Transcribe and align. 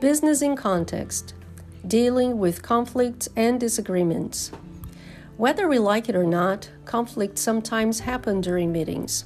Business 0.00 0.42
in 0.42 0.56
context 0.56 1.32
dealing 1.86 2.38
with 2.38 2.62
conflicts 2.62 3.28
and 3.36 3.58
disagreements. 3.60 4.50
Whether 5.36 5.68
we 5.68 5.78
like 5.78 6.08
it 6.08 6.16
or 6.16 6.24
not, 6.24 6.70
conflicts 6.84 7.40
sometimes 7.40 8.00
happen 8.00 8.40
during 8.40 8.72
meetings. 8.72 9.24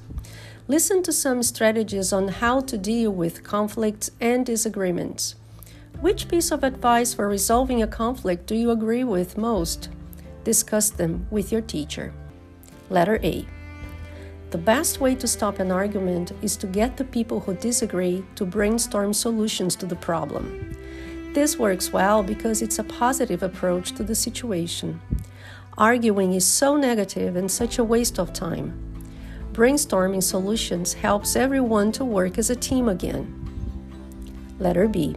Listen 0.69 1.03
to 1.05 1.13
some 1.13 1.43
strategies 1.43 2.13
on 2.13 2.29
how 2.29 2.61
to 2.61 2.79
deal 2.79 3.11
with 3.11 3.43
conflicts 3.43 4.11
and 4.21 4.45
disagreements. 4.45 5.35
Which 6.01 6.29
piece 6.29 6.53
of 6.53 6.63
advice 6.63 7.15
for 7.15 7.29
resolving 7.29 7.83
a 7.83 7.89
conflict 7.89 8.47
do 8.47 8.55
you 8.55 8.71
agree 8.71 9.03
with 9.03 9.39
most? 9.39 9.89
Discuss 10.45 10.91
them 10.91 11.27
with 11.31 11.51
your 11.51 11.63
teacher. 11.63 12.13
Letter 12.91 13.19
A. 13.25 13.47
The 14.51 14.59
best 14.59 15.01
way 15.01 15.15
to 15.15 15.29
stop 15.29 15.61
an 15.61 15.71
argument 15.71 16.33
is 16.43 16.57
to 16.57 16.67
get 16.67 16.97
the 16.97 17.05
people 17.05 17.39
who 17.39 17.55
disagree 17.55 18.25
to 18.35 18.45
brainstorm 18.45 19.15
solutions 19.15 19.77
to 19.77 19.87
the 19.87 19.95
problem. 19.95 20.77
This 21.33 21.57
works 21.57 21.93
well 21.93 22.25
because 22.25 22.61
it's 22.61 22.81
a 22.81 22.85
positive 22.85 23.45
approach 23.45 23.93
to 23.93 24.03
the 24.03 24.17
situation. 24.17 25.01
Arguing 25.79 26.33
is 26.33 26.45
so 26.45 26.77
negative 26.77 27.37
and 27.37 27.49
such 27.49 27.79
a 27.79 27.85
waste 27.85 28.19
of 28.19 28.33
time. 28.33 28.75
Brainstorming 29.53 30.23
solutions 30.23 30.95
helps 30.95 31.37
everyone 31.37 31.93
to 31.93 32.05
work 32.05 32.37
as 32.37 32.51
a 32.51 32.57
team 32.57 32.89
again. 32.89 33.33
Letter 34.59 34.89
B. 34.89 35.15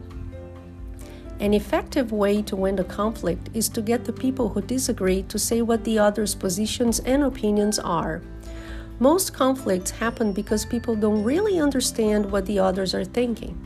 An 1.40 1.54
effective 1.54 2.12
way 2.12 2.40
to 2.42 2.54
win 2.54 2.78
a 2.78 2.84
conflict 2.84 3.50
is 3.52 3.68
to 3.70 3.82
get 3.82 4.04
the 4.04 4.12
people 4.12 4.50
who 4.50 4.62
disagree 4.62 5.24
to 5.24 5.40
say 5.40 5.60
what 5.60 5.82
the 5.82 5.98
other's 5.98 6.36
positions 6.36 7.00
and 7.00 7.24
opinions 7.24 7.80
are. 7.80 8.22
Most 9.00 9.32
conflicts 9.32 9.90
happen 9.90 10.32
because 10.32 10.64
people 10.64 10.94
don't 10.94 11.24
really 11.24 11.58
understand 11.58 12.30
what 12.30 12.46
the 12.46 12.58
others 12.58 12.94
are 12.94 13.04
thinking. 13.04 13.58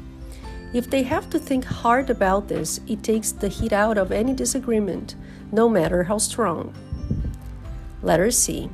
If 0.72 0.90
they 0.90 1.02
have 1.02 1.28
to 1.30 1.38
think 1.38 1.64
hard 1.64 2.10
about 2.10 2.48
this, 2.48 2.80
it 2.86 3.02
takes 3.02 3.32
the 3.32 3.48
heat 3.48 3.72
out 3.72 3.98
of 3.98 4.12
any 4.12 4.34
disagreement, 4.34 5.16
no 5.52 5.68
matter 5.68 6.02
how 6.04 6.18
strong. 6.18 6.74
Letter 8.02 8.30
C. 8.30 8.70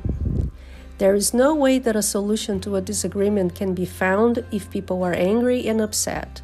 There 0.97 1.13
is 1.13 1.33
no 1.33 1.53
way 1.53 1.77
that 1.79 1.95
a 1.95 2.01
solution 2.01 2.59
to 2.61 2.77
a 2.77 2.81
disagreement 2.81 3.53
can 3.55 3.73
be 3.73 3.85
found 3.85 4.45
if 4.51 4.69
people 4.69 5.03
are 5.03 5.13
angry 5.13 5.67
and 5.67 5.81
upset. 5.81 6.41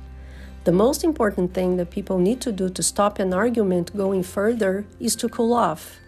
The 0.66 0.72
most 0.72 1.04
important 1.04 1.54
thing 1.54 1.78
that 1.78 1.90
people 1.90 2.20
need 2.20 2.42
to 2.42 2.52
do 2.52 2.70
to 2.70 2.84
stop 2.84 3.18
an 3.18 3.34
argument 3.34 3.96
going 3.96 4.24
further 4.24 4.86
is 5.00 5.16
to 5.18 5.30
cool 5.30 5.54
off. 5.54 6.00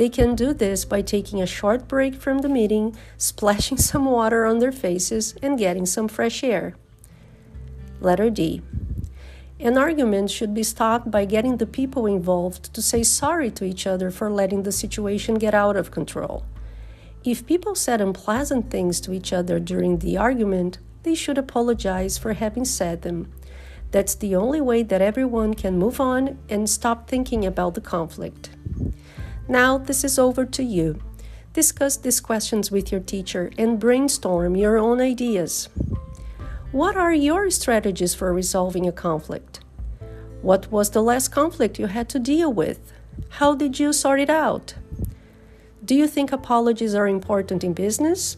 They 0.00 0.08
can 0.08 0.34
do 0.34 0.54
this 0.54 0.86
by 0.86 1.02
taking 1.02 1.42
a 1.42 1.46
short 1.46 1.86
break 1.86 2.14
from 2.14 2.38
the 2.38 2.48
meeting, 2.48 2.96
splashing 3.18 3.76
some 3.90 4.06
water 4.06 4.46
on 4.46 4.58
their 4.58 4.72
faces, 4.72 5.34
and 5.42 5.58
getting 5.58 5.84
some 5.84 6.08
fresh 6.08 6.42
air. 6.42 6.74
Letter 8.00 8.30
D. 8.30 8.62
An 9.58 9.76
argument 9.76 10.30
should 10.30 10.54
be 10.54 10.62
stopped 10.62 11.10
by 11.10 11.26
getting 11.26 11.58
the 11.58 11.66
people 11.66 12.06
involved 12.06 12.72
to 12.72 12.80
say 12.80 13.02
sorry 13.02 13.50
to 13.50 13.66
each 13.66 13.86
other 13.86 14.10
for 14.10 14.30
letting 14.30 14.62
the 14.62 14.72
situation 14.72 15.34
get 15.34 15.52
out 15.52 15.76
of 15.76 15.90
control. 15.90 16.46
If 17.22 17.44
people 17.44 17.74
said 17.74 18.00
unpleasant 18.00 18.70
things 18.70 19.02
to 19.02 19.12
each 19.12 19.34
other 19.34 19.60
during 19.60 19.98
the 19.98 20.16
argument, 20.16 20.78
they 21.02 21.14
should 21.14 21.36
apologize 21.36 22.16
for 22.16 22.32
having 22.32 22.64
said 22.64 23.02
them. 23.02 23.30
That's 23.90 24.14
the 24.14 24.34
only 24.34 24.62
way 24.62 24.82
that 24.82 25.02
everyone 25.02 25.52
can 25.52 25.76
move 25.76 26.00
on 26.00 26.38
and 26.48 26.70
stop 26.70 27.06
thinking 27.06 27.44
about 27.44 27.74
the 27.74 27.82
conflict. 27.82 28.48
Now, 29.50 29.78
this 29.78 30.04
is 30.04 30.16
over 30.16 30.44
to 30.46 30.62
you. 30.62 31.02
Discuss 31.54 31.96
these 31.96 32.20
questions 32.20 32.70
with 32.70 32.92
your 32.92 33.00
teacher 33.00 33.50
and 33.58 33.80
brainstorm 33.80 34.54
your 34.54 34.78
own 34.78 35.00
ideas. 35.00 35.68
What 36.70 36.96
are 36.96 37.12
your 37.12 37.50
strategies 37.50 38.14
for 38.14 38.32
resolving 38.32 38.86
a 38.86 38.92
conflict? 38.92 39.58
What 40.40 40.70
was 40.70 40.90
the 40.90 41.02
last 41.02 41.32
conflict 41.32 41.80
you 41.80 41.86
had 41.86 42.08
to 42.10 42.20
deal 42.20 42.52
with? 42.52 42.92
How 43.40 43.56
did 43.56 43.80
you 43.80 43.92
sort 43.92 44.20
it 44.20 44.30
out? 44.30 44.74
Do 45.84 45.96
you 45.96 46.06
think 46.06 46.30
apologies 46.30 46.94
are 46.94 47.08
important 47.08 47.64
in 47.64 47.72
business? 47.72 48.36